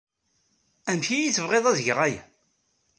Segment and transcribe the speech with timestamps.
[0.89, 2.23] Amek ay iyi-tebɣid ad geɣ aya?